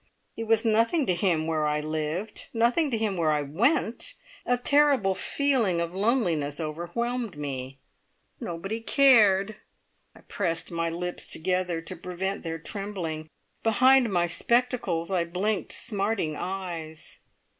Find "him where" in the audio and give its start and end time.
1.13-1.67, 2.97-3.29